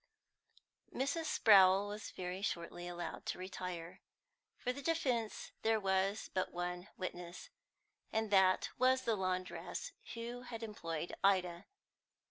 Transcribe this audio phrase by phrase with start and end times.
[0.91, 1.25] Mrs.
[1.25, 3.99] Sprowl was very shortly allowed to retire.
[4.57, 7.51] For the defence there was but one witness,
[8.11, 11.67] and that was the laundress who had employed Ida.